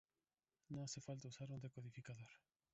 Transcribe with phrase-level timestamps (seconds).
[0.69, 2.27] no hace falta usar un decodificador